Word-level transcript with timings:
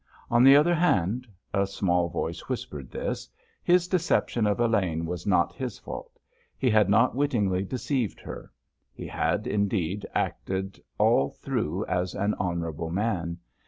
On 0.31 0.43
the 0.43 0.55
other 0.55 0.73
hand—a 0.73 1.67
small 1.67 2.09
voice 2.09 2.49
whispered 2.49 2.89
this—his 2.89 3.87
deception 3.87 4.47
of 4.47 4.59
Elaine 4.59 5.05
was 5.05 5.27
not 5.27 5.53
his 5.53 5.77
fault; 5.77 6.17
he 6.57 6.71
had 6.71 6.89
not 6.89 7.13
wittingly 7.13 7.63
deceived 7.65 8.19
her. 8.21 8.51
He 8.91 9.05
had, 9.05 9.45
indeed, 9.45 10.07
acted 10.15 10.81
all 10.97 11.29
through 11.29 11.85
as 11.85 12.15
an 12.15 12.33
honourable 12.39 12.89
man. 12.89 13.37